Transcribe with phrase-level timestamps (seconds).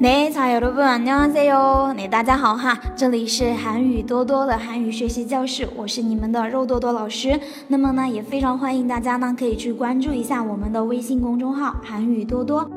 [0.00, 7.38] 네자여러분안녕하세요 네大家好哈，这里是韩语多多的韩语学习教室，我是你们的肉多多老师。
[7.68, 12.70] 那么呢，也非常欢迎大家呢可以去关注一下我们的微信公众号韩语多多。